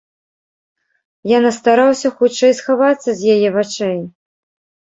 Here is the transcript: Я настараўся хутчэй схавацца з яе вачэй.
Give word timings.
Я 1.31 1.37
настараўся 1.47 2.13
хутчэй 2.21 2.57
схавацца 2.61 3.09
з 3.21 3.37
яе 3.37 3.49
вачэй. 3.59 3.99